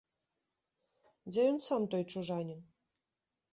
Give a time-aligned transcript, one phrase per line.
[1.29, 2.59] Дзе ён сам, той чужанін?